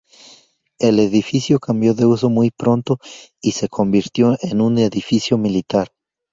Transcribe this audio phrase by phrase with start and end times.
[0.79, 2.97] El edificio cambió de uso muy pronto
[3.39, 5.89] y se convirtió en un edificio militar.